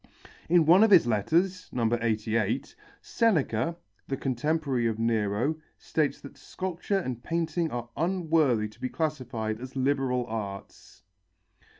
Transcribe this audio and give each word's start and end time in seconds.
In 0.49 0.65
one 0.65 0.83
of 0.83 0.89
his 0.89 1.05
letters 1.05 1.69
(No. 1.71 1.87
88) 1.93 2.75
Seneca, 3.03 3.77
the 4.07 4.17
contemporary 4.17 4.87
of 4.87 4.97
Nero, 4.97 5.57
states 5.77 6.19
that 6.21 6.39
sculpture 6.39 6.97
and 6.97 7.21
painting 7.23 7.69
are 7.69 7.89
unworthy 7.95 8.67
to 8.67 8.81
be 8.81 8.89
classified 8.89 9.59
as 9.59 9.75
liberal 9.75 10.25
arts. 10.25 11.03